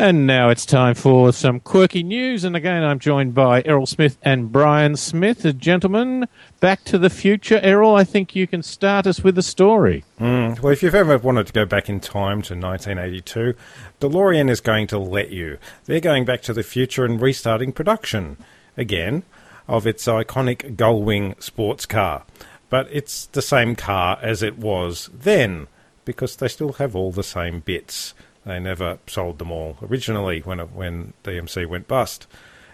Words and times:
And 0.00 0.28
now 0.28 0.48
it's 0.48 0.64
time 0.64 0.94
for 0.94 1.32
some 1.32 1.58
quirky 1.58 2.04
news. 2.04 2.44
And 2.44 2.54
again, 2.54 2.84
I'm 2.84 3.00
joined 3.00 3.34
by 3.34 3.62
Errol 3.64 3.84
Smith 3.84 4.16
and 4.22 4.52
Brian 4.52 4.94
Smith. 4.94 5.44
Uh, 5.44 5.50
gentlemen, 5.50 6.28
back 6.60 6.84
to 6.84 6.98
the 6.98 7.10
future. 7.10 7.58
Errol, 7.64 7.96
I 7.96 8.04
think 8.04 8.36
you 8.36 8.46
can 8.46 8.62
start 8.62 9.08
us 9.08 9.24
with 9.24 9.36
a 9.38 9.42
story. 9.42 10.04
Mm, 10.20 10.60
well, 10.60 10.72
if 10.72 10.84
you've 10.84 10.94
ever 10.94 11.18
wanted 11.18 11.48
to 11.48 11.52
go 11.52 11.64
back 11.64 11.88
in 11.88 11.98
time 11.98 12.42
to 12.42 12.54
1982, 12.54 13.54
DeLorean 14.00 14.48
is 14.48 14.60
going 14.60 14.86
to 14.86 15.00
let 15.00 15.30
you. 15.30 15.58
They're 15.86 15.98
going 15.98 16.24
back 16.24 16.42
to 16.42 16.52
the 16.52 16.62
future 16.62 17.04
and 17.04 17.20
restarting 17.20 17.72
production 17.72 18.36
again 18.76 19.24
of 19.66 19.84
its 19.84 20.06
iconic 20.06 20.76
Gullwing 20.76 21.42
sports 21.42 21.86
car. 21.86 22.22
But 22.70 22.86
it's 22.92 23.26
the 23.26 23.42
same 23.42 23.74
car 23.74 24.16
as 24.22 24.44
it 24.44 24.58
was 24.58 25.10
then 25.12 25.66
because 26.04 26.36
they 26.36 26.46
still 26.46 26.74
have 26.74 26.94
all 26.94 27.10
the 27.10 27.24
same 27.24 27.58
bits. 27.58 28.14
They 28.44 28.58
never 28.58 28.98
sold 29.06 29.38
them 29.38 29.50
all 29.50 29.76
originally 29.82 30.40
when 30.40 30.60
it, 30.60 30.72
when 30.72 31.12
DMC 31.24 31.66
went 31.66 31.88
bust. 31.88 32.26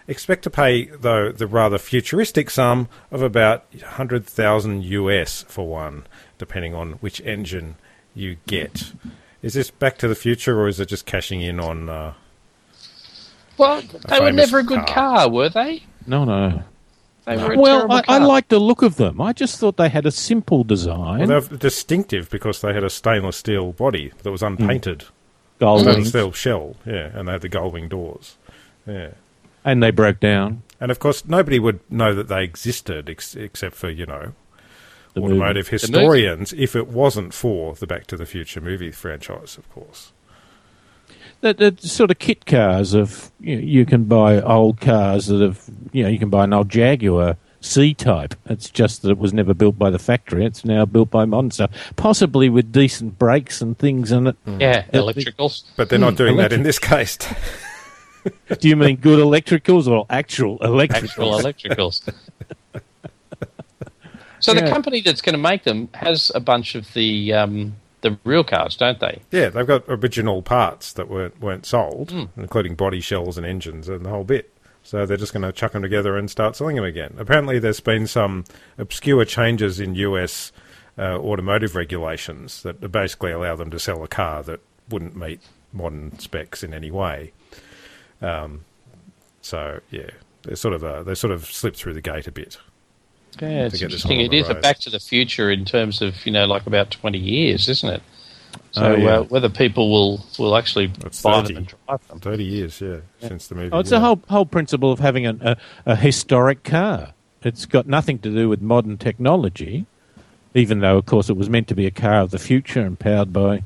Expect 0.07 0.43
to 0.43 0.49
pay 0.49 0.85
though 0.85 1.31
the 1.31 1.47
rather 1.47 1.77
futuristic 1.77 2.49
sum 2.49 2.87
of 3.11 3.21
about 3.21 3.65
hundred 3.83 4.25
thousand 4.25 4.83
US 4.83 5.43
for 5.47 5.67
one, 5.67 6.05
depending 6.37 6.75
on 6.75 6.93
which 6.93 7.19
engine 7.21 7.75
you 8.13 8.37
get. 8.45 8.91
Is 9.41 9.53
this 9.53 9.71
Back 9.71 9.97
to 9.99 10.07
the 10.07 10.15
Future, 10.15 10.59
or 10.59 10.67
is 10.67 10.79
it 10.79 10.87
just 10.87 11.05
cashing 11.05 11.41
in 11.41 11.59
on? 11.59 11.89
Uh, 11.89 12.13
well, 13.57 13.81
they 14.07 14.19
were 14.19 14.31
never 14.31 14.59
a 14.59 14.63
good 14.63 14.85
car. 14.85 15.17
car, 15.17 15.29
were 15.29 15.49
they? 15.49 15.83
No, 16.05 16.23
no. 16.25 16.63
They 17.25 17.37
were 17.37 17.57
well, 17.57 17.91
I, 17.91 18.03
I 18.07 18.17
like 18.19 18.49
the 18.49 18.59
look 18.59 18.83
of 18.83 18.97
them. 18.97 19.19
I 19.19 19.33
just 19.33 19.59
thought 19.59 19.77
they 19.77 19.89
had 19.89 20.05
a 20.05 20.11
simple 20.11 20.63
design. 20.63 21.27
Well, 21.27 21.41
they're 21.41 21.57
distinctive 21.57 22.29
because 22.29 22.61
they 22.61 22.73
had 22.73 22.83
a 22.83 22.89
stainless 22.89 23.37
steel 23.37 23.73
body 23.73 24.11
that 24.21 24.31
was 24.31 24.43
unpainted. 24.43 24.99
Mm. 24.99 25.09
Stainless 25.57 26.07
mm. 26.07 26.07
steel 26.07 26.31
shell, 26.31 26.75
yeah, 26.85 27.11
and 27.13 27.27
they 27.27 27.33
had 27.33 27.41
the 27.41 27.49
gull 27.49 27.71
wing 27.71 27.87
doors, 27.87 28.37
yeah. 28.85 29.11
And 29.63 29.81
they 29.81 29.91
broke 29.91 30.19
down. 30.19 30.63
And 30.79 30.91
of 30.91 30.99
course, 30.99 31.25
nobody 31.25 31.59
would 31.59 31.79
know 31.89 32.13
that 32.13 32.27
they 32.27 32.43
existed 32.43 33.09
ex- 33.09 33.35
except 33.35 33.75
for 33.75 33.89
you 33.89 34.05
know 34.05 34.33
the 35.13 35.21
automotive 35.21 35.67
movie. 35.67 35.71
historians 35.71 36.53
if 36.53 36.75
it 36.75 36.87
wasn't 36.87 37.33
for 37.33 37.73
the 37.75 37.87
Back 37.87 38.05
to 38.07 38.17
the 38.17 38.25
Future 38.25 38.61
movie 38.61 38.91
franchise, 38.91 39.57
of 39.57 39.69
course. 39.71 40.11
The, 41.41 41.53
the 41.53 41.87
sort 41.87 42.11
of 42.11 42.19
kit 42.19 42.45
cars 42.45 42.93
of 42.93 43.31
you, 43.39 43.55
know, 43.55 43.61
you 43.61 43.85
can 43.85 44.05
buy 44.05 44.41
old 44.41 44.81
cars 44.81 45.27
that 45.27 45.41
have 45.41 45.63
you 45.91 46.03
know 46.03 46.09
you 46.09 46.19
can 46.19 46.29
buy 46.29 46.43
an 46.43 46.53
old 46.53 46.69
Jaguar 46.69 47.37
C 47.65 47.93
type. 47.93 48.35
It's 48.45 48.69
just 48.69 49.01
that 49.01 49.11
it 49.11 49.17
was 49.17 49.33
never 49.33 49.53
built 49.53 49.77
by 49.77 49.89
the 49.89 49.99
factory. 49.99 50.45
It's 50.45 50.63
now 50.63 50.85
built 50.85 51.09
by 51.09 51.25
Monster, 51.25 51.67
possibly 51.95 52.49
with 52.49 52.71
decent 52.71 53.17
brakes 53.19 53.61
and 53.61 53.77
things 53.77 54.11
in 54.11 54.27
it. 54.27 54.45
Mm. 54.45 54.61
Yeah, 54.61 54.83
electricals. 54.93 55.63
But 55.75 55.89
they're 55.89 55.99
not 55.99 56.13
mm, 56.13 56.17
doing 56.17 56.37
that 56.37 56.53
in 56.53 56.63
this 56.63 56.79
case. 56.79 57.17
Do 58.59 58.69
you 58.69 58.75
mean 58.75 58.97
good 58.97 59.19
electricals 59.19 59.87
or 59.87 60.05
actual 60.09 60.59
electricals? 60.59 61.03
Actual 61.03 61.39
electricals. 61.39 62.13
so 64.39 64.53
yeah. 64.53 64.61
the 64.61 64.69
company 64.69 65.01
that's 65.01 65.21
going 65.21 65.35
to 65.35 65.41
make 65.41 65.63
them 65.63 65.89
has 65.93 66.31
a 66.33 66.39
bunch 66.39 66.75
of 66.75 66.93
the 66.93 67.33
um, 67.33 67.75
the 68.01 68.17
real 68.23 68.43
cars, 68.43 68.75
don't 68.75 68.99
they? 68.99 69.21
Yeah, 69.31 69.49
they've 69.49 69.67
got 69.67 69.83
original 69.87 70.41
parts 70.41 70.93
that 70.93 71.09
weren't 71.09 71.39
weren't 71.39 71.65
sold, 71.65 72.09
mm. 72.09 72.29
including 72.37 72.75
body 72.75 73.01
shells 73.01 73.37
and 73.37 73.45
engines 73.45 73.89
and 73.89 74.05
the 74.05 74.09
whole 74.09 74.23
bit. 74.23 74.51
So 74.85 75.03
they're 75.03 75.17
just 75.17 75.33
going 75.33 75.41
to 75.41 75.51
chuck 75.51 75.71
them 75.71 75.81
together 75.81 76.15
and 76.15 76.29
start 76.29 76.55
selling 76.55 76.75
them 76.75 76.85
again. 76.85 77.15
Apparently, 77.17 77.57
there's 77.57 77.79
been 77.79 78.05
some 78.05 78.45
obscure 78.77 79.25
changes 79.25 79.79
in 79.79 79.95
US 79.95 80.51
uh, 80.95 81.17
automotive 81.17 81.75
regulations 81.75 82.61
that 82.61 82.91
basically 82.91 83.31
allow 83.31 83.55
them 83.55 83.71
to 83.71 83.79
sell 83.79 84.03
a 84.03 84.07
car 84.07 84.43
that 84.43 84.59
wouldn't 84.87 85.15
meet 85.15 85.41
modern 85.73 86.17
specs 86.19 86.61
in 86.63 86.71
any 86.71 86.91
way. 86.91 87.33
Um, 88.21 88.63
so 89.41 89.79
yeah, 89.89 90.11
they 90.43 90.53
sort 90.53 90.75
of 90.75 90.83
uh, 90.83 91.01
they 91.01 91.15
sort 91.15 91.33
of 91.33 91.45
slip 91.45 91.75
through 91.75 91.95
the 91.95 92.01
gate 92.01 92.27
a 92.27 92.31
bit. 92.31 92.59
Yeah, 93.41 93.65
it's 93.65 93.81
interesting. 93.81 94.21
It 94.21 94.33
is 94.33 94.49
a 94.49 94.55
Back 94.55 94.77
to 94.81 94.91
the 94.91 94.99
Future 94.99 95.49
in 95.49 95.65
terms 95.65 96.03
of 96.03 96.23
you 96.27 96.31
know 96.31 96.45
like 96.45 96.67
about 96.67 96.91
twenty 96.91 97.19
years, 97.19 97.67
isn't 97.69 97.89
it? 97.89 98.03
So 98.71 98.83
oh, 98.83 98.95
yeah. 98.95 99.19
uh, 99.19 99.23
whether 99.23 99.49
people 99.49 99.89
will, 99.89 100.25
will 100.37 100.55
actually 100.55 100.91
it's 101.05 101.21
buy 101.21 101.41
30, 101.41 101.47
them 101.47 101.57
and 101.57 101.67
drive 101.67 102.07
them. 102.07 102.19
Thirty 102.19 102.43
years, 102.43 102.81
yeah, 102.81 102.97
yeah. 103.19 103.27
since 103.27 103.47
the 103.47 103.55
movie. 103.55 103.69
Oh, 103.71 103.79
it's 103.79 103.91
yeah. 103.91 103.99
the 103.99 104.05
whole 104.05 104.21
whole 104.29 104.45
principle 104.45 104.91
of 104.91 104.99
having 104.99 105.25
a, 105.25 105.35
a, 105.41 105.57
a 105.85 105.95
historic 105.95 106.63
car. 106.63 107.13
It's 107.41 107.65
got 107.65 107.87
nothing 107.87 108.19
to 108.19 108.29
do 108.29 108.49
with 108.49 108.61
modern 108.61 108.97
technology, 108.97 109.85
even 110.53 110.79
though, 110.79 110.97
of 110.97 111.05
course, 111.05 111.29
it 111.29 111.37
was 111.37 111.49
meant 111.49 111.67
to 111.67 111.75
be 111.75 111.85
a 111.85 111.91
car 111.91 112.21
of 112.21 112.31
the 112.31 112.39
future 112.39 112.81
and 112.81 112.99
powered 112.99 113.31
by 113.31 113.63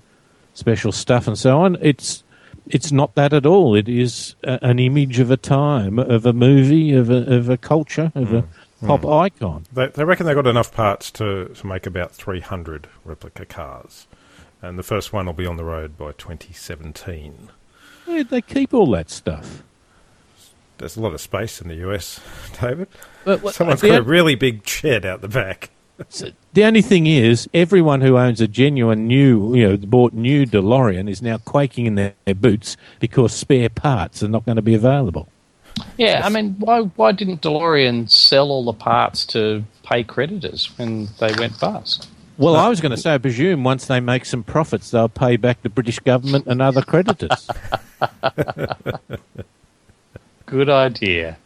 special 0.54 0.92
stuff 0.92 1.28
and 1.28 1.38
so 1.38 1.62
on. 1.62 1.78
It's 1.82 2.24
it's 2.68 2.92
not 2.92 3.16
that 3.16 3.34
at 3.34 3.46
all. 3.46 3.76
It 3.76 3.90
is 3.90 4.36
a, 4.44 4.60
an 4.62 4.80
image 4.80 5.20
of 5.20 5.32
a 5.32 5.38
time, 5.38 5.98
of 5.98 6.26
a 6.26 6.34
movie, 6.34 6.94
of 6.94 7.10
a, 7.10 7.36
of 7.36 7.50
a 7.50 7.58
culture, 7.58 8.12
of 8.16 8.28
mm. 8.28 8.44
a 8.44 8.86
pop 8.86 9.02
mm. 9.02 9.22
icon. 9.22 9.66
They, 9.74 9.88
they 9.88 10.04
reckon 10.04 10.26
they've 10.26 10.36
got 10.36 10.48
enough 10.48 10.72
parts 10.72 11.10
to, 11.12 11.46
to 11.48 11.68
make 11.68 11.88
about 11.88 12.12
300 12.12 12.88
replica 13.04 13.46
cars 13.46 14.08
and 14.62 14.78
the 14.78 14.84
first 14.84 15.14
one 15.14 15.25
will 15.25 15.34
be 15.34 15.46
on 15.46 15.58
the 15.58 15.64
road 15.64 15.97
by 15.97 16.12
2017. 16.12 17.50
Where'd 18.06 18.30
they 18.30 18.42
keep 18.42 18.74
all 18.74 18.90
that 18.92 19.09
stuff? 19.09 19.64
There's 20.78 20.96
a 20.96 21.02
lot 21.02 21.14
of 21.14 21.22
space 21.22 21.62
in 21.62 21.68
the 21.68 21.75
US, 21.90 22.20
David. 22.62 22.88
But, 23.25 23.42
what, 23.42 23.56
Someone's 23.56 23.81
got 23.81 24.00
a 24.00 24.02
really 24.02 24.36
big 24.36 24.66
shed 24.68 25.06
out 25.06 25.22
the 25.22 25.28
back. 25.28 25.69
So 26.08 26.31
the 26.53 26.64
only 26.64 26.81
thing 26.81 27.08
is, 27.08 27.50
everyone 27.53 28.00
who 28.00 28.18
owns 28.18 28.40
a 28.40 28.48
genuine 28.48 29.06
new, 29.06 29.53
you 29.53 29.68
know, 29.68 29.75
bought 29.75 30.14
new 30.14 30.46
DeLorean 30.46 31.09
is 31.09 31.22
now 31.22 31.40
quaking 31.40 31.88
in 31.88 31.96
their, 31.96 32.14
their 32.24 32.36
boots 32.36 32.78
because 33.02 33.34
spare 33.34 33.68
parts 33.68 34.24
are 34.24 34.30
not 34.30 34.46
going 34.46 34.56
to 34.56 34.62
be 34.62 34.74
available. 34.74 35.28
Yeah, 35.98 36.22
I 36.24 36.30
mean, 36.30 36.56
why 36.58 36.84
why 36.84 37.12
didn't 37.12 37.42
DeLorean 37.42 38.09
sell 38.09 38.50
all 38.50 38.64
the 38.64 38.72
parts 38.72 39.25
to 39.28 39.66
pay 39.84 40.06
creditors 40.06 40.72
when 40.78 41.09
they 41.19 41.34
went 41.38 41.59
bust? 41.59 42.08
Well, 42.40 42.56
I 42.56 42.70
was 42.70 42.80
going 42.80 42.92
to 42.92 42.98
say, 42.98 43.14
I 43.14 43.18
presume 43.18 43.66
once 43.66 43.88
they 43.88 44.00
make 44.00 44.24
some 44.24 44.44
profits, 44.44 44.92
they'll 44.92 45.10
pay 45.10 45.36
back 45.36 45.62
the 45.62 45.68
British 45.68 46.00
government 46.00 46.48
and 46.48 46.62
other 46.62 46.82
creditors. 46.82 47.50
Good 50.46 50.70
idea. 50.70 51.38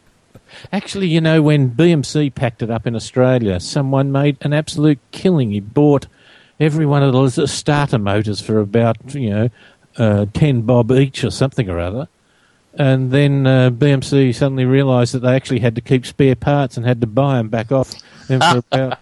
Actually, 0.72 1.08
you 1.08 1.20
know, 1.20 1.42
when 1.42 1.72
BMC 1.72 2.32
packed 2.36 2.62
it 2.62 2.70
up 2.70 2.86
in 2.86 2.94
Australia, 2.94 3.58
someone 3.58 4.12
made 4.12 4.36
an 4.42 4.52
absolute 4.52 5.00
killing. 5.10 5.50
He 5.50 5.58
bought 5.58 6.06
every 6.60 6.86
one 6.86 7.02
of 7.02 7.12
those 7.12 7.50
starter 7.50 7.98
motors 7.98 8.40
for 8.40 8.60
about, 8.60 9.16
you 9.16 9.30
know, 9.30 9.50
uh, 9.96 10.26
10 10.32 10.62
bob 10.62 10.92
each 10.92 11.24
or 11.24 11.32
something 11.32 11.68
or 11.68 11.80
other. 11.80 12.06
And 12.74 13.10
then 13.10 13.48
uh, 13.48 13.70
BMC 13.70 14.32
suddenly 14.32 14.64
realised 14.64 15.12
that 15.14 15.20
they 15.20 15.34
actually 15.34 15.58
had 15.58 15.74
to 15.74 15.80
keep 15.80 16.06
spare 16.06 16.36
parts 16.36 16.76
and 16.76 16.86
had 16.86 17.00
to 17.00 17.08
buy 17.08 17.38
them 17.38 17.48
back 17.48 17.72
off 17.72 17.92
them 18.28 18.40
for 18.40 18.58
about 18.70 18.98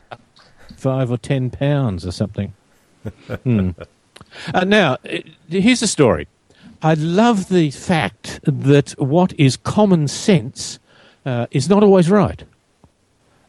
five 0.83 1.11
or 1.11 1.17
ten 1.17 1.49
pounds 1.49 2.05
or 2.05 2.11
something. 2.11 2.53
hmm. 3.45 3.71
uh, 4.53 4.65
now, 4.65 4.95
uh, 5.09 5.19
here's 5.49 5.81
the 5.81 5.87
story. 5.87 6.27
I 6.83 6.95
love 6.95 7.49
the 7.49 7.71
fact 7.71 8.41
that 8.43 8.91
what 8.99 9.33
is 9.39 9.57
common 9.57 10.09
sense 10.09 10.81
uh, 11.25 11.47
is 11.53 11.69
not 11.69 11.85
always 11.85 12.11
right. 12.11 12.43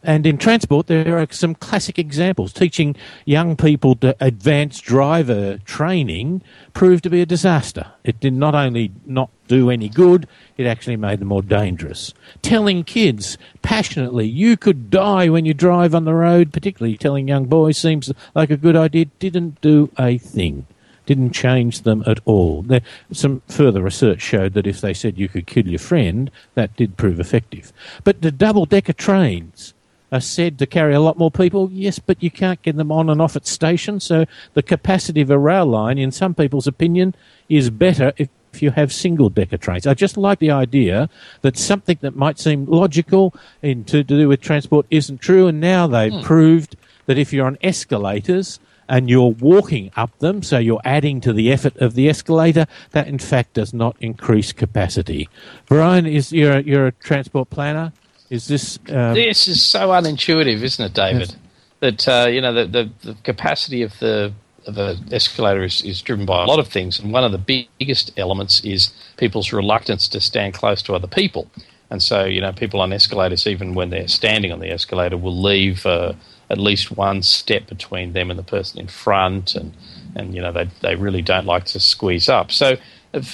And 0.04 0.26
in 0.26 0.36
transport, 0.36 0.86
there 0.86 1.18
are 1.18 1.26
some 1.30 1.54
classic 1.54 1.98
examples. 1.98 2.52
Teaching 2.52 2.94
young 3.24 3.56
people 3.56 3.96
to 3.96 4.14
advanced 4.20 4.84
driver 4.84 5.56
training 5.64 6.42
proved 6.74 7.04
to 7.04 7.10
be 7.10 7.22
a 7.22 7.26
disaster. 7.26 7.86
It 8.04 8.20
did 8.20 8.34
not 8.34 8.54
only 8.54 8.92
not 9.06 9.30
do 9.48 9.70
any 9.70 9.88
good, 9.88 10.28
it 10.58 10.66
actually 10.66 10.96
made 10.96 11.20
them 11.20 11.28
more 11.28 11.42
dangerous. 11.42 12.12
Telling 12.42 12.84
kids 12.84 13.38
passionately 13.62 14.26
you 14.26 14.58
could 14.58 14.90
die 14.90 15.30
when 15.30 15.46
you 15.46 15.54
drive 15.54 15.94
on 15.94 16.04
the 16.04 16.14
road, 16.14 16.52
particularly 16.52 16.98
telling 16.98 17.26
young 17.26 17.46
boys, 17.46 17.78
seems 17.78 18.12
like 18.34 18.50
a 18.50 18.58
good 18.58 18.76
idea, 18.76 19.06
didn't 19.18 19.58
do 19.62 19.90
a 19.98 20.18
thing. 20.18 20.66
Didn't 21.06 21.32
change 21.32 21.82
them 21.82 22.02
at 22.06 22.20
all. 22.26 22.62
There, 22.62 22.80
some 23.10 23.42
further 23.48 23.82
research 23.82 24.20
showed 24.20 24.52
that 24.54 24.66
if 24.66 24.80
they 24.82 24.94
said 24.94 25.18
you 25.18 25.28
could 25.28 25.46
kill 25.46 25.66
your 25.66 25.78
friend, 25.78 26.30
that 26.54 26.76
did 26.76 26.98
prove 26.98 27.20
effective. 27.20 27.72
But 28.04 28.22
the 28.22 28.32
double 28.32 28.64
decker 28.64 28.94
trains, 28.94 29.74
are 30.12 30.20
said 30.20 30.58
to 30.58 30.66
carry 30.66 30.94
a 30.94 31.00
lot 31.00 31.18
more 31.18 31.30
people. 31.30 31.70
Yes, 31.72 31.98
but 31.98 32.22
you 32.22 32.30
can't 32.30 32.62
get 32.62 32.76
them 32.76 32.92
on 32.92 33.10
and 33.10 33.20
off 33.20 33.36
at 33.36 33.46
stations. 33.46 34.04
So 34.04 34.26
the 34.54 34.62
capacity 34.62 35.20
of 35.20 35.30
a 35.30 35.38
rail 35.38 35.66
line, 35.66 35.98
in 35.98 36.12
some 36.12 36.34
people's 36.34 36.66
opinion, 36.66 37.14
is 37.48 37.70
better 37.70 38.12
if 38.16 38.28
if 38.54 38.62
you 38.62 38.70
have 38.70 38.92
single 38.92 39.28
decker 39.28 39.56
trains. 39.56 39.86
I 39.86 39.94
just 39.94 40.16
like 40.16 40.38
the 40.38 40.52
idea 40.52 41.10
that 41.42 41.58
something 41.58 41.98
that 42.02 42.14
might 42.14 42.38
seem 42.38 42.66
logical 42.66 43.34
in, 43.62 43.82
to, 43.86 44.04
to 44.04 44.04
do 44.04 44.28
with 44.28 44.40
transport 44.40 44.86
isn't 44.90 45.18
true, 45.18 45.48
and 45.48 45.60
now 45.60 45.88
they've 45.88 46.12
hmm. 46.12 46.22
proved 46.22 46.76
that 47.06 47.18
if 47.18 47.32
you're 47.32 47.46
on 47.46 47.58
escalators 47.62 48.60
and 48.88 49.10
you're 49.10 49.30
walking 49.30 49.90
up 49.96 50.16
them, 50.18 50.42
so 50.42 50.58
you're 50.58 50.80
adding 50.84 51.20
to 51.22 51.32
the 51.32 51.50
effort 51.50 51.76
of 51.78 51.94
the 51.94 52.08
escalator, 52.08 52.66
that 52.92 53.08
in 53.08 53.18
fact 53.18 53.54
does 53.54 53.74
not 53.74 53.96
increase 54.00 54.52
capacity. 54.52 55.28
Brian, 55.66 56.06
is 56.06 56.32
you're 56.32 56.60
you're 56.60 56.86
a 56.86 56.92
transport 56.92 57.50
planner? 57.50 57.92
Is 58.30 58.48
this? 58.48 58.78
Um, 58.88 59.14
this 59.14 59.46
is 59.48 59.62
so 59.62 59.88
unintuitive, 59.88 60.62
isn't 60.62 60.84
it, 60.84 60.94
David? 60.94 61.30
Yes. 61.30 61.36
That 61.80 62.08
uh, 62.08 62.28
you 62.28 62.40
know 62.40 62.52
the, 62.52 62.66
the, 62.66 62.90
the 63.12 63.14
capacity 63.22 63.82
of 63.82 63.98
the 63.98 64.32
of 64.66 64.74
the 64.74 64.98
escalator 65.12 65.62
is, 65.62 65.82
is 65.82 66.00
driven 66.00 66.24
by 66.24 66.42
a 66.42 66.46
lot 66.46 66.58
of 66.58 66.68
things, 66.68 66.98
and 66.98 67.12
one 67.12 67.24
of 67.24 67.32
the 67.32 67.66
biggest 67.78 68.12
elements 68.16 68.64
is 68.64 68.92
people's 69.16 69.52
reluctance 69.52 70.08
to 70.08 70.20
stand 70.20 70.54
close 70.54 70.82
to 70.82 70.94
other 70.94 71.06
people. 71.06 71.50
And 71.90 72.02
so, 72.02 72.24
you 72.24 72.40
know, 72.40 72.52
people 72.52 72.80
on 72.80 72.92
escalators, 72.92 73.46
even 73.46 73.74
when 73.74 73.90
they're 73.90 74.08
standing 74.08 74.50
on 74.52 74.60
the 74.60 74.70
escalator, 74.70 75.16
will 75.16 75.40
leave 75.40 75.84
uh, 75.84 76.14
at 76.50 76.58
least 76.58 76.90
one 76.90 77.22
step 77.22 77.66
between 77.66 78.14
them 78.14 78.30
and 78.30 78.38
the 78.38 78.42
person 78.44 78.80
in 78.80 78.88
front, 78.88 79.54
and 79.54 79.74
and 80.16 80.34
you 80.34 80.40
know 80.40 80.52
they 80.52 80.68
they 80.80 80.96
really 80.96 81.22
don't 81.22 81.46
like 81.46 81.64
to 81.66 81.80
squeeze 81.80 82.28
up. 82.28 82.50
So, 82.50 82.76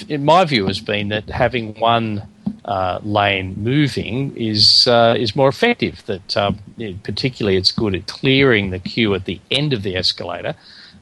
in 0.07 0.25
my 0.25 0.45
view, 0.45 0.67
has 0.67 0.79
been 0.79 1.07
that 1.09 1.29
having 1.29 1.73
one 1.79 2.27
uh, 2.65 2.99
lane 3.03 3.55
moving 3.57 4.35
is 4.37 4.87
uh, 4.87 5.15
is 5.17 5.35
more 5.35 5.49
effective. 5.49 6.05
That 6.05 6.37
um, 6.37 6.59
particularly 7.03 7.57
it's 7.57 7.71
good 7.71 7.95
at 7.95 8.07
clearing 8.07 8.69
the 8.69 8.79
queue 8.79 9.13
at 9.13 9.25
the 9.25 9.39
end 9.49 9.73
of 9.73 9.83
the 9.83 9.95
escalator 9.95 10.55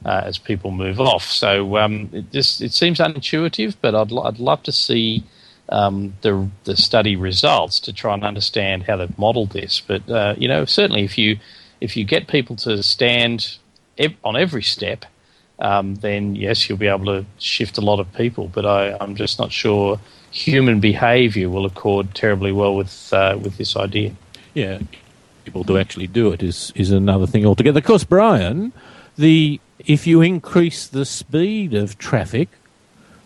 uh, 0.04 0.22
as 0.24 0.38
people 0.38 0.70
move 0.70 1.00
off. 1.00 1.24
So 1.24 1.76
um, 1.76 2.08
it 2.12 2.30
just 2.32 2.60
it 2.60 2.72
seems 2.72 2.98
unintuitive, 2.98 3.76
but 3.80 3.94
I'd 3.94 4.12
I'd 4.12 4.38
love 4.38 4.62
to 4.64 4.72
see. 4.72 5.24
Um, 5.72 6.14
the 6.22 6.48
the 6.64 6.76
study 6.76 7.14
results 7.14 7.78
to 7.80 7.92
try 7.92 8.14
and 8.14 8.24
understand 8.24 8.82
how 8.82 8.96
they've 8.96 9.16
modelled 9.16 9.50
this, 9.50 9.80
but 9.80 10.10
uh, 10.10 10.34
you 10.36 10.48
know 10.48 10.64
certainly 10.64 11.04
if 11.04 11.16
you 11.16 11.38
if 11.80 11.96
you 11.96 12.04
get 12.04 12.26
people 12.26 12.56
to 12.56 12.82
stand 12.82 13.58
ev- 13.96 14.16
on 14.24 14.36
every 14.36 14.64
step, 14.64 15.04
um, 15.60 15.96
then 15.96 16.36
yes, 16.36 16.68
you'll 16.68 16.78
be 16.78 16.86
able 16.86 17.06
to 17.06 17.24
shift 17.38 17.78
a 17.78 17.80
lot 17.80 18.00
of 18.00 18.12
people. 18.14 18.48
But 18.48 18.66
I, 18.66 18.96
I'm 19.00 19.14
just 19.14 19.38
not 19.38 19.52
sure 19.52 20.00
human 20.30 20.80
behaviour 20.80 21.48
will 21.48 21.66
accord 21.66 22.14
terribly 22.14 22.52
well 22.52 22.76
with 22.76 23.12
uh, 23.12 23.38
with 23.42 23.56
this 23.56 23.76
idea. 23.76 24.12
Yeah, 24.54 24.80
people 25.44 25.64
to 25.64 25.78
actually 25.78 26.06
do 26.06 26.32
it 26.32 26.42
is 26.42 26.72
is 26.74 26.90
another 26.90 27.26
thing 27.26 27.44
altogether. 27.44 27.78
Of 27.78 27.84
course, 27.84 28.04
Brian, 28.04 28.72
the 29.16 29.60
if 29.78 30.06
you 30.06 30.20
increase 30.20 30.86
the 30.86 31.04
speed 31.04 31.74
of 31.74 31.98
traffic 31.98 32.48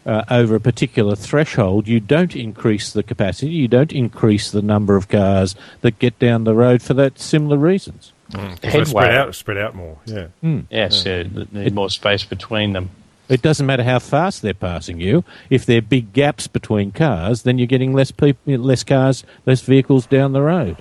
uh, 0.06 0.24
over 0.30 0.54
a 0.54 0.60
particular 0.60 1.16
threshold, 1.16 1.88
you 1.88 2.00
don't 2.00 2.36
increase 2.36 2.92
the 2.92 3.02
capacity. 3.02 3.52
You 3.52 3.68
don't 3.68 3.92
increase 3.92 4.50
the 4.50 4.62
number 4.62 4.96
of 4.96 5.08
cars 5.08 5.54
that 5.80 5.98
get 5.98 6.18
down 6.18 6.44
the 6.44 6.54
road 6.54 6.82
for 6.82 6.94
that 6.94 7.18
similar 7.18 7.56
reasons. 7.56 8.12
Mm, 8.32 8.86
spread 8.86 9.14
out, 9.14 9.34
spread 9.34 9.58
out 9.58 9.74
more. 9.74 9.98
Yeah. 10.06 10.28
Mm. 10.42 10.64
Yes, 10.70 11.04
yeah. 11.04 11.24
need 11.52 11.74
more 11.74 11.90
space 11.90 12.24
between 12.24 12.72
them. 12.72 12.90
It 13.28 13.40
doesn't 13.40 13.64
matter 13.64 13.82
how 13.84 14.00
fast 14.00 14.42
they're 14.42 14.52
passing 14.52 15.00
you. 15.00 15.24
If 15.48 15.64
there 15.64 15.78
are 15.78 15.82
big 15.82 16.12
gaps 16.12 16.46
between 16.46 16.92
cars, 16.92 17.42
then 17.42 17.58
you're 17.58 17.66
getting 17.66 17.94
less 17.94 18.10
people, 18.10 18.56
less 18.58 18.84
cars, 18.84 19.24
less 19.46 19.62
vehicles 19.62 20.06
down 20.06 20.32
the 20.32 20.42
road. 20.42 20.76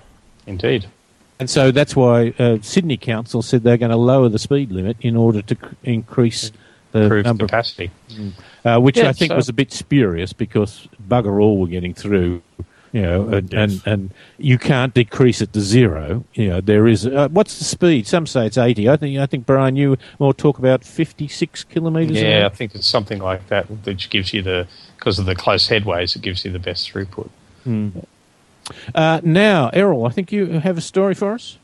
Indeed. 0.46 0.88
And 1.40 1.50
so 1.50 1.72
that's 1.72 1.96
why 1.96 2.34
uh, 2.40 2.58
Sydney 2.62 2.98
Council 2.98 3.42
said 3.42 3.64
they're 3.64 3.78
going 3.78 3.92
to 3.92 3.98
lower 3.98 4.30
the 4.30 4.40
speed 4.40 4.72
limit 4.72 4.98
in 5.02 5.16
order 5.16 5.42
to 5.42 5.56
c- 5.56 5.62
increase 5.84 6.52
the 6.92 7.04
Improve 7.04 7.26
number 7.26 7.46
capacity, 7.46 7.92
of, 8.12 8.34
uh, 8.66 8.80
which 8.80 8.98
yeah, 8.98 9.10
I 9.10 9.14
think 9.14 9.32
so. 9.32 9.36
was 9.36 9.50
a 9.50 9.54
bit 9.54 9.72
spurious 9.72 10.32
because 10.32 10.88
bugger 11.08 11.42
all 11.42 11.60
were 11.60 11.68
getting 11.68 11.94
through 11.94 12.44
you 12.94 13.02
know, 13.02 13.28
and, 13.28 13.52
yes. 13.52 13.60
and, 13.60 13.82
and 13.88 14.14
you 14.38 14.60
can't 14.60 14.94
decrease 14.94 15.42
it 15.42 15.52
to 15.54 15.62
zero. 15.62 16.24
You 16.36 16.50
know, 16.50 16.62
there 16.62 16.88
is 16.88 17.08
uh, 17.08 17.28
what's 17.30 17.58
the 17.58 17.66
speed? 17.66 18.06
Some 18.06 18.28
say 18.28 18.46
it's 18.46 18.58
eighty. 18.58 18.88
I 18.88 18.96
think 18.96 19.18
I 19.18 19.26
think 19.26 19.48
Brian, 19.48 19.76
you 19.76 19.98
more 20.20 20.34
talk 20.34 20.60
about 20.60 20.86
fifty 20.86 21.28
six 21.28 21.64
kilometres. 21.64 22.22
Yeah, 22.22 22.46
I 22.46 22.56
think 22.56 22.76
it's 22.76 22.88
something 22.88 23.20
like 23.20 23.48
that, 23.48 23.66
which 23.66 24.12
gives 24.12 24.32
you 24.32 24.44
the 24.44 24.68
because 24.96 25.18
of 25.18 25.26
the 25.26 25.36
close 25.36 25.68
headways, 25.68 26.16
it 26.16 26.22
gives 26.22 26.46
you 26.46 26.52
the 26.52 26.60
best 26.60 26.94
throughput. 26.94 27.30
Mm. 27.66 28.06
Uh, 28.94 29.20
now, 29.24 29.70
Errol, 29.74 30.06
I 30.06 30.12
think 30.12 30.32
you 30.32 30.46
have 30.60 30.78
a 30.78 30.82
story 30.82 31.16
for 31.16 31.34
us. 31.34 31.58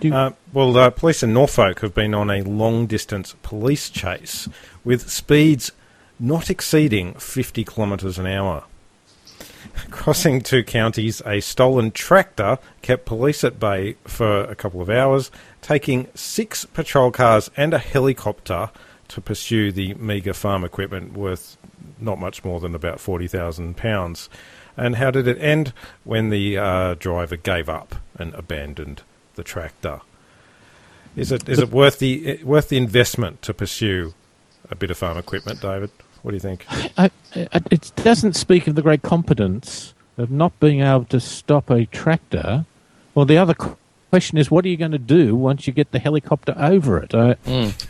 You- 0.00 0.12
uh, 0.12 0.32
well, 0.52 0.76
uh, 0.76 0.90
police 0.90 1.22
in 1.22 1.32
Norfolk 1.32 1.80
have 1.80 1.94
been 1.94 2.14
on 2.14 2.30
a 2.30 2.42
long 2.42 2.86
distance 2.86 3.34
police 3.42 3.88
chase 3.88 4.48
with 4.84 5.08
speeds 5.08 5.70
not 6.18 6.50
exceeding 6.50 7.14
50 7.14 7.64
kilometres 7.64 8.18
an 8.18 8.26
hour. 8.26 8.64
Crossing 9.90 10.40
two 10.40 10.64
counties, 10.64 11.22
a 11.26 11.40
stolen 11.40 11.90
tractor 11.90 12.58
kept 12.80 13.04
police 13.04 13.44
at 13.44 13.60
bay 13.60 13.96
for 14.04 14.42
a 14.44 14.54
couple 14.54 14.80
of 14.80 14.90
hours, 14.90 15.30
taking 15.60 16.08
six 16.14 16.64
patrol 16.64 17.10
cars 17.10 17.50
and 17.56 17.72
a 17.74 17.78
helicopter 17.78 18.70
to 19.08 19.20
pursue 19.20 19.70
the 19.72 19.94
meagre 19.94 20.32
farm 20.32 20.64
equipment 20.64 21.12
worth 21.12 21.56
not 22.00 22.18
much 22.18 22.44
more 22.44 22.60
than 22.60 22.74
about 22.74 22.98
£40,000. 22.98 24.28
And 24.76 24.96
how 24.96 25.10
did 25.10 25.28
it 25.28 25.38
end? 25.38 25.72
When 26.04 26.30
the 26.30 26.58
uh, 26.58 26.94
driver 26.94 27.36
gave 27.36 27.68
up 27.68 27.96
and 28.16 28.34
abandoned 28.34 29.02
the 29.34 29.44
tractor. 29.44 30.00
Is 31.14 31.30
it 31.30 31.46
is 31.46 31.58
it 31.58 31.70
worth 31.70 31.98
the 31.98 32.42
worth 32.42 32.70
the 32.70 32.78
investment 32.78 33.42
to 33.42 33.52
pursue 33.52 34.14
a 34.70 34.74
bit 34.74 34.90
of 34.90 34.96
farm 34.96 35.18
equipment, 35.18 35.60
David? 35.60 35.90
What 36.22 36.30
do 36.30 36.36
you 36.36 36.40
think? 36.40 36.64
I, 36.96 37.10
it 37.34 37.92
doesn't 37.96 38.34
speak 38.34 38.66
of 38.66 38.74
the 38.74 38.82
great 38.82 39.02
competence 39.02 39.94
of 40.18 40.30
not 40.30 40.58
being 40.60 40.80
able 40.80 41.04
to 41.06 41.20
stop 41.20 41.70
a 41.70 41.86
tractor. 41.86 42.66
Well, 43.14 43.24
the 43.24 43.38
other 43.38 43.54
question 44.10 44.38
is, 44.38 44.50
what 44.50 44.64
are 44.64 44.68
you 44.68 44.76
going 44.76 44.92
to 44.92 44.98
do 44.98 45.34
once 45.34 45.66
you 45.66 45.72
get 45.72 45.92
the 45.92 45.98
helicopter 45.98 46.54
over 46.58 46.98
it? 46.98 47.14
Uh, 47.14 47.34
mm. 47.46 47.86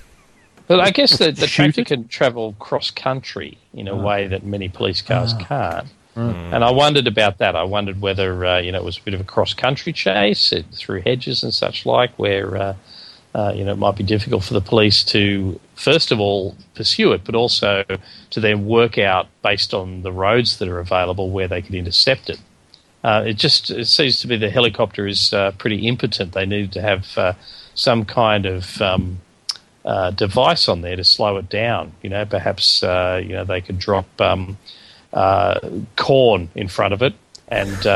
But 0.67 0.81
I 0.81 0.91
guess 0.91 1.19
the, 1.19 1.33
the 1.33 1.47
tractor 1.47 1.83
it? 1.83 1.89
can 1.89 2.09
travel 2.09 2.55
cross 2.59 2.91
country 2.91 3.59
in 3.75 3.89
a 3.89 3.93
oh. 3.93 4.01
way 4.01 4.27
that 4.29 4.45
many 4.45 4.69
police 4.69 5.03
cars 5.03 5.35
oh. 5.35 5.45
can't. 5.45 5.89
Mm. 6.17 6.55
And 6.55 6.65
I 6.65 6.71
wondered 6.71 7.07
about 7.07 7.39
that. 7.39 7.57
I 7.57 7.63
wondered 7.63 8.01
whether 8.01 8.45
uh, 8.45 8.59
you 8.59 8.71
know 8.71 8.79
it 8.79 8.85
was 8.85 8.99
a 8.99 9.03
bit 9.03 9.15
of 9.15 9.21
a 9.21 9.25
cross 9.25 9.55
country 9.55 9.93
chase 9.93 10.53
it, 10.53 10.67
through 10.73 11.03
hedges 11.03 11.43
and 11.43 11.55
such 11.55 11.87
like, 11.87 12.19
where 12.19 12.57
uh, 12.57 12.75
uh, 13.35 13.53
you 13.55 13.65
know, 13.65 13.73
it 13.73 13.79
might 13.79 13.97
be 13.97 14.05
difficult 14.05 14.45
for 14.45 14.53
the 14.53 14.61
police 14.61 15.03
to, 15.05 15.59
first 15.75 16.13
of 16.13 16.21
all, 16.21 16.55
pursue 16.75 17.13
it, 17.13 17.23
but 17.25 17.35
also 17.35 17.83
to 18.31 18.41
then 18.41 18.67
work 18.67 18.99
out, 18.99 19.27
based 19.43 19.73
on 19.73 20.03
the 20.03 20.13
roads 20.13 20.59
that 20.59 20.69
are 20.69 20.79
available, 20.79 21.31
where 21.31 21.49
they 21.49 21.63
could 21.63 21.75
intercept 21.75 22.29
it. 22.29 22.39
Uh, 23.03 23.25
it 23.27 23.35
just 23.35 23.71
it 23.71 23.87
seems 23.87 24.21
to 24.21 24.27
be 24.27 24.37
the 24.37 24.51
helicopter 24.51 25.07
is 25.07 25.33
uh, 25.33 25.51
pretty 25.53 25.89
impotent. 25.89 26.33
They 26.33 26.47
need 26.47 26.73
to 26.73 26.83
have 26.83 27.19
uh, 27.19 27.33
some 27.75 28.05
kind 28.05 28.47
of 28.47 28.81
um, 28.81 29.21
uh, 29.85 30.11
device 30.11 30.69
on 30.69 30.83
there 30.83 30.95
to 30.95 31.03
slow 31.03 31.37
it 31.39 31.49
down. 31.49 31.93
You 32.03 32.11
know, 32.11 32.25
perhaps 32.25 32.83
uh, 32.83 33.21
you 33.25 33.33
know 33.33 33.45
they 33.45 33.61
could 33.61 33.79
drop 33.79 34.07
um, 34.21 34.57
corn 35.97 36.51
in 36.55 36.69
front 36.69 36.95
of 36.95 37.03
it 37.03 37.15
and 37.49 37.87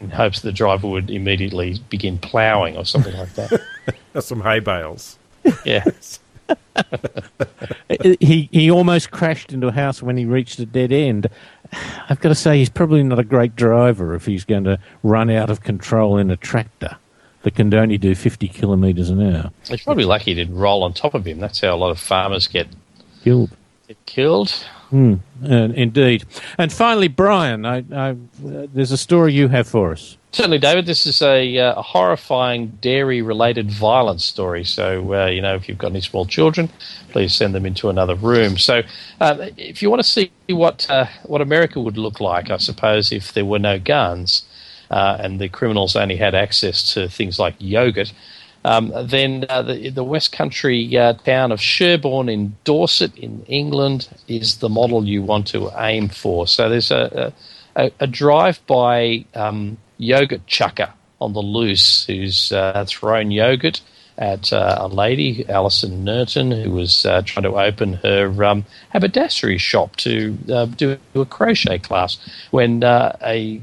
in 0.00 0.10
hopes 0.10 0.40
the 0.40 0.52
driver 0.52 0.88
would 0.88 1.10
immediately 1.10 1.80
begin 1.88 2.18
ploughing 2.18 2.76
or 2.76 2.84
something 2.84 3.16
like 3.16 3.34
that. 3.34 3.60
Some 4.20 4.42
hay 4.42 4.60
bales. 4.60 5.18
Yes. 5.64 6.20
he 8.20 8.48
he 8.52 8.70
almost 8.70 9.10
crashed 9.10 9.52
into 9.52 9.68
a 9.68 9.72
house 9.72 10.02
when 10.02 10.16
he 10.16 10.24
reached 10.24 10.58
a 10.58 10.66
dead 10.66 10.92
end. 10.92 11.28
I've 12.08 12.20
got 12.20 12.28
to 12.28 12.34
say 12.34 12.58
he's 12.58 12.68
probably 12.68 13.02
not 13.02 13.18
a 13.18 13.24
great 13.24 13.56
driver 13.56 14.14
if 14.14 14.26
he's 14.26 14.44
going 14.44 14.64
to 14.64 14.78
run 15.02 15.30
out 15.30 15.48
of 15.48 15.62
control 15.62 16.18
in 16.18 16.30
a 16.30 16.36
tractor 16.36 16.96
that 17.42 17.54
can 17.54 17.72
only 17.74 17.98
do 17.98 18.14
50 18.14 18.48
kilometres 18.48 19.10
an 19.10 19.34
hour. 19.34 19.50
He's 19.68 19.82
probably 19.82 20.04
lucky 20.04 20.26
he 20.26 20.34
didn't 20.34 20.56
roll 20.56 20.82
on 20.82 20.92
top 20.92 21.14
of 21.14 21.26
him. 21.26 21.40
That's 21.40 21.60
how 21.60 21.74
a 21.74 21.76
lot 21.76 21.90
of 21.90 21.98
farmers 21.98 22.46
get 22.46 22.68
killed. 23.24 23.50
Get 23.88 24.04
killed. 24.06 24.64
Mm, 24.92 25.20
uh, 25.42 25.72
indeed. 25.74 26.24
And 26.58 26.70
finally, 26.70 27.08
Brian, 27.08 27.64
I, 27.64 27.82
I, 27.92 28.10
uh, 28.10 28.14
there's 28.74 28.92
a 28.92 28.98
story 28.98 29.32
you 29.32 29.48
have 29.48 29.66
for 29.66 29.92
us. 29.92 30.18
Certainly, 30.32 30.58
David. 30.58 30.86
This 30.86 31.06
is 31.06 31.22
a, 31.22 31.58
uh, 31.58 31.74
a 31.76 31.82
horrifying 31.82 32.78
dairy-related 32.80 33.70
violence 33.70 34.24
story. 34.24 34.64
So, 34.64 35.14
uh, 35.14 35.26
you 35.26 35.40
know, 35.40 35.54
if 35.54 35.68
you've 35.68 35.78
got 35.78 35.92
any 35.92 36.02
small 36.02 36.26
children, 36.26 36.68
please 37.10 37.34
send 37.34 37.54
them 37.54 37.64
into 37.64 37.88
another 37.88 38.14
room. 38.14 38.58
So, 38.58 38.82
uh, 39.20 39.48
if 39.56 39.82
you 39.82 39.88
want 39.88 40.02
to 40.02 40.08
see 40.08 40.30
what 40.48 40.88
uh, 40.90 41.06
what 41.24 41.40
America 41.40 41.80
would 41.80 41.98
look 41.98 42.20
like, 42.20 42.50
I 42.50 42.58
suppose, 42.58 43.12
if 43.12 43.32
there 43.32 43.44
were 43.44 43.58
no 43.58 43.78
guns 43.78 44.44
and 44.90 45.40
the 45.40 45.48
criminals 45.48 45.96
only 45.96 46.16
had 46.16 46.34
access 46.34 46.94
to 46.94 47.08
things 47.08 47.38
like 47.38 47.54
yogurt, 47.58 48.12
um, 48.64 48.92
then 49.04 49.44
uh, 49.48 49.62
the, 49.62 49.90
the, 49.90 50.04
West 50.04 50.32
Country 50.32 50.96
uh, 50.96 51.14
town 51.14 51.50
of 51.50 51.60
Sherborne 51.60 52.28
in 52.28 52.56
Dorset 52.64 53.16
in 53.16 53.44
England 53.48 54.08
is 54.28 54.58
the 54.58 54.68
model 54.68 55.04
you 55.04 55.22
want 55.22 55.48
to 55.48 55.70
aim 55.76 56.08
for. 56.08 56.46
So 56.46 56.68
there's 56.68 56.90
a, 56.92 57.32
a, 57.74 57.90
a 57.98 58.06
drive-by 58.06 59.24
um, 59.34 59.78
yogurt 59.98 60.46
chucker 60.46 60.92
on 61.20 61.32
the 61.32 61.40
loose 61.40 62.04
who's 62.04 62.52
uh, 62.52 62.84
thrown 62.86 63.30
yogurt 63.30 63.80
at 64.18 64.52
uh, 64.52 64.76
a 64.80 64.88
lady, 64.88 65.48
Alison 65.48 66.04
Nerton, 66.04 66.62
who 66.62 66.70
was 66.70 67.06
uh, 67.06 67.22
trying 67.22 67.44
to 67.44 67.58
open 67.58 67.94
her 67.94 68.44
um, 68.44 68.64
haberdashery 68.90 69.58
shop 69.58 69.96
to 69.96 70.36
uh, 70.52 70.66
do 70.66 70.98
a 71.14 71.24
crochet 71.24 71.78
class 71.78 72.18
when 72.50 72.84
uh, 72.84 73.16
a, 73.24 73.60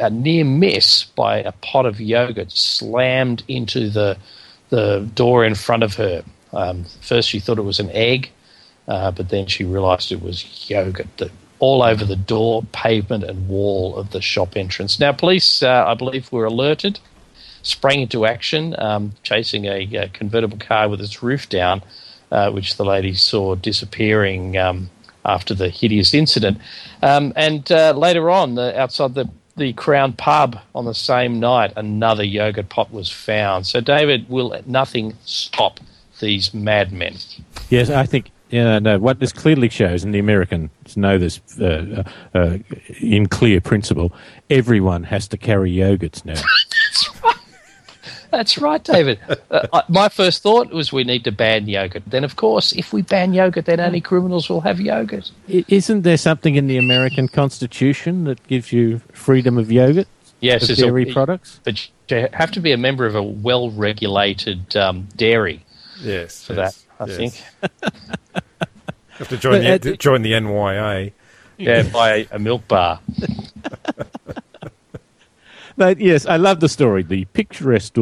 a, 0.00 0.10
near 0.10 0.44
miss 0.44 1.04
by 1.04 1.38
a 1.38 1.52
pot 1.52 1.86
of 1.86 2.00
yogurt 2.00 2.50
slammed 2.52 3.42
into 3.46 3.90
the, 3.90 4.16
the 4.70 5.08
door 5.14 5.44
in 5.44 5.54
front 5.54 5.82
of 5.82 5.94
her. 5.94 6.24
Um, 6.52 6.84
first, 7.00 7.28
she 7.28 7.40
thought 7.40 7.58
it 7.58 7.62
was 7.62 7.80
an 7.80 7.90
egg, 7.90 8.30
uh, 8.88 9.10
but 9.10 9.28
then 9.28 9.46
she 9.46 9.64
realized 9.64 10.12
it 10.12 10.22
was 10.22 10.70
yogurt 10.70 11.08
that 11.18 11.30
all 11.58 11.82
over 11.82 12.04
the 12.04 12.16
door, 12.16 12.62
pavement, 12.72 13.24
and 13.24 13.48
wall 13.48 13.96
of 13.96 14.10
the 14.10 14.20
shop 14.20 14.56
entrance. 14.56 14.98
Now, 14.98 15.12
police, 15.12 15.62
uh, 15.62 15.84
I 15.86 15.94
believe, 15.94 16.30
were 16.32 16.44
alerted 16.44 17.00
sprang 17.64 18.00
into 18.00 18.24
action, 18.24 18.76
um, 18.78 19.12
chasing 19.24 19.64
a, 19.64 19.80
a, 19.96 20.08
convertible 20.08 20.58
car 20.58 20.88
with 20.88 21.00
its 21.00 21.22
roof 21.22 21.48
down. 21.48 21.82
uh, 22.34 22.50
which 22.50 22.76
the 22.76 22.84
lady 22.84 23.14
saw 23.14 23.54
disappearing 23.54 24.58
um, 24.58 24.90
after 25.24 25.54
the 25.54 25.68
hideous 25.68 26.12
incident. 26.12 26.58
Um, 27.00 27.32
and 27.36 27.70
uh, 27.70 27.92
later 27.92 28.28
on, 28.28 28.56
the, 28.56 28.78
outside 28.78 29.14
the 29.14 29.30
the 29.56 29.72
Crown 29.74 30.14
Pub 30.14 30.58
on 30.74 30.84
the 30.84 30.94
same 30.94 31.38
night, 31.38 31.72
another 31.76 32.24
yogurt 32.24 32.68
pot 32.70 32.92
was 32.92 33.08
found. 33.08 33.68
So, 33.68 33.80
David, 33.80 34.28
will 34.28 34.60
nothing 34.66 35.16
stop 35.24 35.78
these 36.18 36.52
madmen? 36.52 37.14
Yes, 37.70 37.88
I 37.88 38.04
think. 38.04 38.32
Yeah, 38.50 38.80
no. 38.80 38.98
What 38.98 39.20
this 39.20 39.32
clearly 39.32 39.68
shows, 39.68 40.02
and 40.02 40.12
the 40.12 40.18
Americans 40.18 40.96
know 40.96 41.18
this 41.18 41.40
uh, 41.60 42.04
uh, 42.34 42.36
uh 42.36 42.58
in 43.00 43.28
clear 43.28 43.60
principle, 43.60 44.12
everyone 44.50 45.04
has 45.04 45.28
to 45.28 45.36
carry 45.36 45.72
yogurts 45.72 46.24
now. 46.24 46.42
That's 48.34 48.58
right. 48.58 48.82
David. 48.82 49.20
Uh, 49.50 49.82
my 49.88 50.08
first 50.08 50.42
thought 50.42 50.70
was 50.72 50.92
we 50.92 51.04
need 51.04 51.22
to 51.22 51.30
ban 51.30 51.68
yogurt. 51.68 52.02
Then, 52.06 52.24
of 52.24 52.34
course, 52.34 52.72
if 52.72 52.92
we 52.92 53.02
ban 53.02 53.32
yogurt, 53.32 53.66
then 53.66 53.78
only 53.78 54.00
criminals 54.00 54.48
will 54.48 54.62
have 54.62 54.80
yogurt. 54.80 55.30
Isn't 55.48 56.02
there 56.02 56.16
something 56.16 56.56
in 56.56 56.66
the 56.66 56.76
American 56.76 57.28
Constitution 57.28 58.24
that 58.24 58.44
gives 58.48 58.72
you 58.72 59.00
freedom 59.12 59.56
of 59.56 59.70
yogurt? 59.70 60.08
Yes, 60.40 60.68
of 60.68 60.76
dairy 60.76 61.08
a, 61.08 61.12
products. 61.12 61.60
But 61.62 61.88
you 62.08 62.28
have 62.32 62.50
to 62.52 62.60
be 62.60 62.72
a 62.72 62.76
member 62.76 63.06
of 63.06 63.14
a 63.14 63.22
well-regulated 63.22 64.76
um, 64.76 65.06
dairy. 65.16 65.64
Yes, 66.00 66.44
for 66.44 66.54
yes, 66.54 66.84
that, 66.98 67.04
I 67.04 67.06
yes. 67.06 67.16
think. 67.16 67.34
have 69.10 69.28
to 69.28 69.36
join 69.36 69.62
the 69.62 69.92
uh, 69.92 69.96
join 69.96 70.22
the 70.22 70.32
NYA. 70.32 71.12
Yeah, 71.58 71.82
buy 71.84 72.10
a, 72.10 72.26
a 72.32 72.38
milk 72.40 72.66
bar. 72.66 73.00
But 75.76 75.98
yes, 75.98 76.24
I 76.26 76.36
love 76.36 76.60
the 76.60 76.68
story. 76.68 77.02
The 77.02 77.24
picturesque 77.26 77.94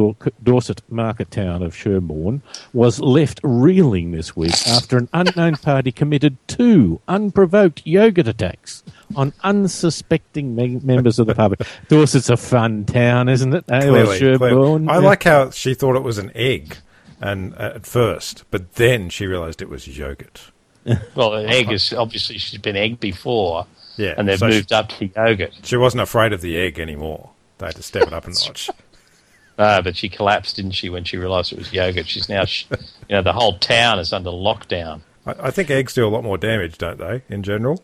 Dorset 0.43 0.81
market 0.89 1.31
town 1.31 1.63
of 1.63 1.75
Sherborne 1.75 2.43
was 2.71 2.99
left 2.99 3.39
reeling 3.43 4.11
this 4.11 4.35
week 4.35 4.53
after 4.67 4.97
an 4.97 5.09
unknown 5.11 5.55
party 5.55 5.91
committed 5.91 6.37
two 6.47 7.01
unprovoked 7.07 7.85
yogurt 7.85 8.27
attacks 8.27 8.83
on 9.15 9.33
unsuspecting 9.43 10.55
me- 10.55 10.79
members 10.83 11.17
of 11.17 11.25
the 11.25 11.35
public. 11.35 11.61
Dorset's 11.87 12.29
a 12.29 12.37
fun 12.37 12.85
town, 12.85 13.27
isn't 13.27 13.53
it? 13.53 13.65
Clearly, 13.67 14.19
Sherborne. 14.19 14.85
Clearly. 14.85 14.87
I 14.87 14.97
like 14.97 15.23
how 15.23 15.49
she 15.49 15.73
thought 15.73 15.95
it 15.95 16.03
was 16.03 16.19
an 16.19 16.31
egg, 16.35 16.77
and 17.19 17.55
uh, 17.55 17.73
at 17.75 17.85
first, 17.87 18.43
but 18.51 18.75
then 18.75 19.09
she 19.09 19.25
realised 19.25 19.61
it 19.61 19.69
was 19.69 19.87
yogurt. 19.87 20.51
well, 21.15 21.33
an 21.33 21.49
egg 21.49 21.71
is 21.71 21.93
obviously 21.93 22.37
she's 22.37 22.59
been 22.59 22.75
egg 22.75 22.99
before. 22.99 23.65
Yeah, 23.95 24.15
and 24.17 24.27
they've 24.27 24.39
so 24.39 24.47
moved 24.47 24.69
she, 24.69 24.75
up 24.75 24.89
to 24.89 25.05
yogurt. 25.05 25.53
She 25.63 25.77
wasn't 25.77 26.01
afraid 26.01 26.33
of 26.33 26.41
the 26.41 26.57
egg 26.57 26.79
anymore. 26.79 27.29
They 27.57 27.67
had 27.67 27.75
to 27.75 27.83
step 27.83 28.07
it 28.07 28.13
up 28.13 28.25
a 28.25 28.29
notch. 28.29 28.69
Ah, 29.57 29.81
but 29.81 29.95
she 29.95 30.09
collapsed, 30.09 30.55
didn't 30.55 30.71
she, 30.71 30.89
when 30.89 31.03
she 31.03 31.17
realised 31.17 31.53
it 31.53 31.59
was 31.59 31.71
yogurt? 31.71 32.07
She's 32.07 32.27
now, 32.27 32.43
you 32.71 32.77
know, 33.15 33.21
the 33.21 33.33
whole 33.33 33.59
town 33.59 33.99
is 33.99 34.11
under 34.11 34.31
lockdown. 34.31 35.01
I, 35.25 35.35
I, 35.47 35.51
think 35.51 35.69
eggs 35.69 35.93
do 35.93 36.07
a 36.07 36.09
lot 36.09 36.23
more 36.23 36.37
damage, 36.37 36.77
don't 36.79 36.97
they, 36.97 37.21
in 37.29 37.43
general? 37.43 37.81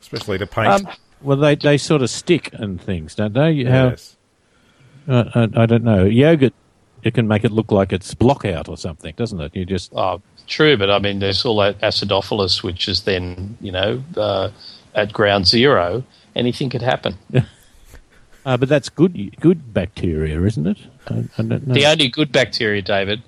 Especially 0.00 0.38
to 0.38 0.46
paint. 0.46 0.68
Um, 0.68 0.88
well, 1.20 1.36
they, 1.36 1.56
they 1.56 1.78
sort 1.78 2.02
of 2.02 2.10
stick 2.10 2.50
and 2.52 2.80
things, 2.80 3.16
don't 3.16 3.34
they? 3.34 3.50
Yes. 3.50 4.16
How, 5.06 5.24
I, 5.34 5.48
I, 5.54 5.66
don't 5.66 5.82
know. 5.82 6.04
Yogurt, 6.04 6.54
it 7.02 7.14
can 7.14 7.26
make 7.26 7.44
it 7.44 7.50
look 7.50 7.72
like 7.72 7.92
it's 7.92 8.14
block 8.14 8.44
out 8.44 8.68
or 8.68 8.76
something, 8.76 9.12
doesn't 9.16 9.40
it? 9.40 9.56
You 9.56 9.64
just. 9.64 9.92
Oh, 9.94 10.22
true, 10.46 10.76
but 10.76 10.90
I 10.90 11.00
mean, 11.00 11.18
there's 11.18 11.44
all 11.44 11.56
that 11.58 11.80
acidophilus, 11.80 12.62
which 12.62 12.88
is 12.88 13.02
then, 13.02 13.58
you 13.60 13.72
know, 13.72 14.02
uh, 14.16 14.50
at 14.94 15.12
ground 15.12 15.48
zero. 15.48 16.04
Anything 16.36 16.70
could 16.70 16.82
happen. 16.82 17.18
Uh, 18.44 18.56
but 18.56 18.68
that's 18.68 18.88
good, 18.88 19.38
good 19.40 19.74
bacteria, 19.74 20.40
isn't 20.42 20.66
it? 20.66 20.78
I, 21.08 21.24
I 21.38 21.42
the 21.42 21.86
only 21.86 22.08
good 22.08 22.32
bacteria, 22.32 22.82
David, 22.82 23.22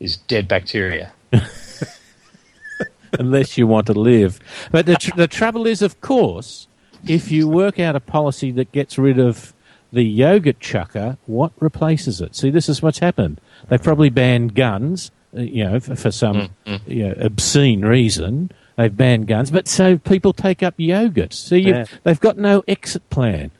is 0.00 0.16
dead 0.16 0.48
bacteria. 0.48 1.12
Unless 3.18 3.56
you 3.56 3.66
want 3.66 3.86
to 3.86 3.92
live. 3.92 4.40
But 4.70 4.86
the, 4.86 4.96
tr- 4.96 5.16
the 5.16 5.28
trouble 5.28 5.66
is, 5.66 5.82
of 5.82 6.00
course, 6.00 6.66
if 7.06 7.30
you 7.30 7.48
work 7.48 7.78
out 7.78 7.94
a 7.94 8.00
policy 8.00 8.50
that 8.52 8.72
gets 8.72 8.98
rid 8.98 9.18
of 9.18 9.54
the 9.92 10.02
yogurt 10.02 10.58
chucker, 10.58 11.18
what 11.26 11.52
replaces 11.60 12.20
it? 12.20 12.34
See, 12.34 12.50
this 12.50 12.68
is 12.68 12.82
what's 12.82 12.98
happened. 12.98 13.40
They've 13.68 13.82
probably 13.82 14.10
banned 14.10 14.54
guns, 14.54 15.10
uh, 15.36 15.42
you 15.42 15.64
know, 15.64 15.80
for, 15.80 15.94
for 15.94 16.10
some 16.10 16.50
mm-hmm. 16.66 16.90
you 16.90 17.08
know, 17.08 17.14
obscene 17.20 17.84
reason. 17.84 18.50
They've 18.76 18.96
banned 18.96 19.26
guns, 19.28 19.50
but 19.50 19.68
so 19.68 19.98
people 19.98 20.32
take 20.32 20.62
up 20.62 20.74
yogurt. 20.78 21.34
See, 21.34 21.58
yeah. 21.58 21.84
they've 22.04 22.18
got 22.18 22.38
no 22.38 22.64
exit 22.66 23.08
plan. 23.10 23.50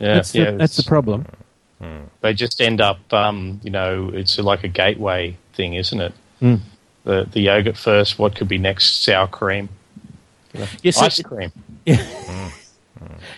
Yeah, 0.00 0.14
that's, 0.14 0.34
yeah, 0.34 0.50
the, 0.50 0.56
that's 0.56 0.76
the 0.76 0.82
problem. 0.82 1.26
Hmm. 1.78 2.04
They 2.22 2.34
just 2.34 2.60
end 2.60 2.80
up, 2.80 3.00
um, 3.12 3.60
you 3.62 3.70
know, 3.70 4.10
it's 4.12 4.38
like 4.38 4.64
a 4.64 4.68
gateway 4.68 5.36
thing, 5.54 5.74
isn't 5.74 6.00
it? 6.00 6.14
Mm. 6.40 6.60
The 7.04 7.28
the 7.30 7.40
yogurt 7.40 7.76
first. 7.76 8.18
What 8.18 8.34
could 8.34 8.48
be 8.48 8.58
next? 8.58 9.04
Sour 9.04 9.28
cream. 9.28 9.68
You 10.52 10.60
know, 10.60 10.66
yes, 10.82 10.98
ice 10.98 11.22
cream. 11.22 11.52
Yeah. 11.86 11.96
Mm. 11.96 12.52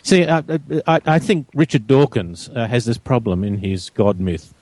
See, 0.03 0.25
uh, 0.25 0.43
I, 0.87 1.01
I, 1.07 1.19
think 1.19 1.47
Richard 1.55 1.87
Dawkins 1.87 2.51
uh, 2.55 2.67
has 2.67 2.85
this 2.85 2.99
problem 2.99 3.45
in 3.45 3.59
his 3.59 3.91
God 3.91 4.19
myth 4.19 4.53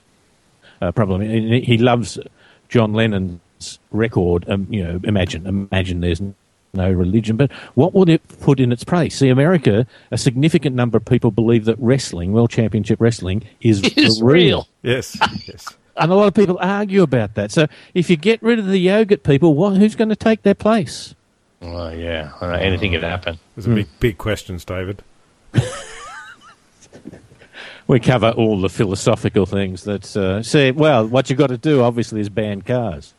uh, 0.81 0.91
problem. 0.91 1.21
He 1.21 1.77
loves 1.77 2.19
John 2.69 2.93
Lennon's 2.93 3.79
record. 3.91 4.47
Um, 4.49 4.67
you 4.69 4.83
know, 4.83 4.99
imagine, 5.03 5.47
imagine 5.47 6.01
there's 6.01 6.21
no 6.73 6.91
religion. 6.91 7.37
But 7.37 7.51
what 7.75 7.93
would 7.93 8.09
it 8.09 8.21
put 8.39 8.59
in 8.59 8.71
its 8.71 8.83
place? 8.83 9.17
See, 9.17 9.29
America, 9.29 9.85
a 10.11 10.17
significant 10.17 10.75
number 10.75 10.97
of 10.97 11.05
people 11.05 11.31
believe 11.31 11.65
that 11.65 11.77
wrestling, 11.79 12.33
World 12.33 12.49
Championship 12.49 12.99
Wrestling, 12.99 13.43
is, 13.61 13.81
is 13.97 14.21
real. 14.21 14.33
real. 14.33 14.67
Yes, 14.81 15.17
yes. 15.47 15.67
And 15.97 16.11
a 16.11 16.15
lot 16.15 16.27
of 16.27 16.33
people 16.33 16.57
argue 16.61 17.03
about 17.03 17.35
that. 17.35 17.51
So 17.51 17.67
if 17.93 18.09
you 18.09 18.15
get 18.15 18.41
rid 18.41 18.59
of 18.59 18.65
the 18.65 18.77
yogurt 18.77 19.23
people, 19.23 19.53
what, 19.53 19.77
who's 19.77 19.95
going 19.95 20.09
to 20.09 20.15
take 20.15 20.43
their 20.43 20.55
place? 20.55 21.13
Well, 21.59 21.93
yeah, 21.95 22.31
anything 22.59 22.91
could 22.93 23.03
happen. 23.03 23.37
There's 23.55 23.67
a 23.67 23.69
big, 23.69 23.87
big 23.99 24.17
questions, 24.17 24.65
David. 24.65 25.03
we 27.87 27.99
cover 27.99 28.31
all 28.31 28.59
the 28.59 28.69
philosophical 28.69 29.45
things 29.45 29.83
that 29.83 30.17
uh, 30.17 30.41
see. 30.41 30.71
Well, 30.71 31.05
what 31.05 31.29
you've 31.29 31.37
got 31.37 31.47
to 31.47 31.59
do, 31.59 31.83
obviously, 31.83 32.19
is 32.19 32.29
ban 32.29 32.63
cars. 32.63 33.13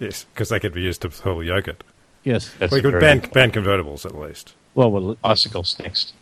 Yes, 0.00 0.24
because 0.32 0.48
they 0.48 0.58
could 0.58 0.72
be 0.74 0.80
used 0.80 1.02
to 1.02 1.12
sell 1.12 1.42
yogurt. 1.42 1.84
Yes. 2.24 2.50
That's 2.58 2.72
we 2.72 2.82
could 2.82 3.00
ban, 3.00 3.20
ban 3.32 3.50
convertibles 3.50 4.04
at 4.04 4.14
least. 4.14 4.54
Well, 4.74 4.90
well, 4.90 5.14
bicycles 5.22 5.78
next. 5.78 6.12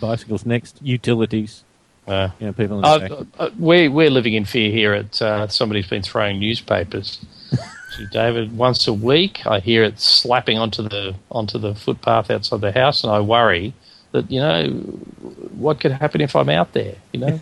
Bicycles 0.00 0.46
next. 0.46 0.80
Utilities. 0.82 1.64
Uh, 2.06 2.30
you 2.40 2.46
know, 2.46 2.52
people. 2.52 2.84
Uh, 2.84 3.24
uh, 3.38 3.50
we 3.58 3.88
we're 3.88 4.10
living 4.10 4.34
in 4.34 4.44
fear 4.44 4.72
here. 4.72 4.92
At 4.92 5.22
uh, 5.22 5.46
somebody's 5.46 5.86
been 5.86 6.02
throwing 6.02 6.40
newspapers. 6.40 7.24
See, 7.96 8.06
David, 8.10 8.56
once 8.56 8.88
a 8.88 8.92
week, 8.92 9.46
I 9.46 9.60
hear 9.60 9.84
it 9.84 10.00
slapping 10.00 10.58
onto 10.58 10.82
the 10.82 11.14
onto 11.30 11.58
the 11.58 11.74
footpath 11.74 12.30
outside 12.30 12.60
the 12.60 12.72
house, 12.72 13.04
and 13.04 13.12
I 13.12 13.20
worry 13.20 13.74
that 14.10 14.30
you 14.30 14.40
know 14.40 14.70
what 14.70 15.80
could 15.80 15.92
happen 15.92 16.20
if 16.20 16.34
I'm 16.34 16.48
out 16.48 16.72
there. 16.72 16.96
You 17.12 17.20
know, 17.20 17.40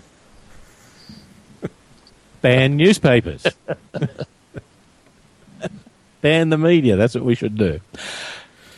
ban 2.42 2.76
newspapers. 2.76 3.46
ban 6.20 6.50
the 6.50 6.58
media. 6.58 6.96
That's 6.96 7.14
what 7.14 7.24
we 7.24 7.34
should 7.34 7.56
do. 7.56 7.80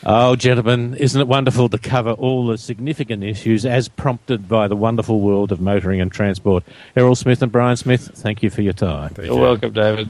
Oh, 0.05 0.35
gentlemen, 0.35 0.95
isn't 0.95 1.19
it 1.19 1.27
wonderful 1.27 1.69
to 1.69 1.77
cover 1.77 2.11
all 2.11 2.47
the 2.47 2.57
significant 2.57 3.23
issues 3.23 3.65
as 3.65 3.87
prompted 3.87 4.49
by 4.49 4.67
the 4.67 4.75
wonderful 4.75 5.21
world 5.21 5.51
of 5.53 5.61
motoring 5.61 6.01
and 6.01 6.11
transport? 6.11 6.65
Errol 6.95 7.15
Smith 7.15 7.41
and 7.41 7.51
Brian 7.51 7.77
Smith, 7.77 8.11
thank 8.13 8.43
you 8.43 8.49
for 8.49 8.61
your 8.61 8.73
time. 8.73 9.13
You're 9.17 9.35
welcome, 9.35 9.71
David. 9.71 10.09